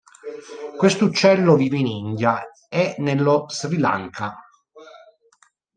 Questo 0.77 1.05
uccello 1.05 1.55
vive 1.55 1.77
in 1.77 1.85
India 1.85 2.41
e 2.69 2.95
nello 2.97 3.45
Sri 3.49 3.77
Lanka. 3.77 4.35